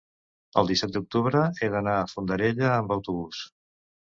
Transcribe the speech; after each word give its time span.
el 0.61 0.71
disset 0.71 0.95
d'octubre 0.95 1.43
he 1.59 1.69
d'anar 1.75 1.93
a 1.99 2.09
Fondarella 2.15 2.73
amb 2.79 2.97
autobús. 2.97 3.45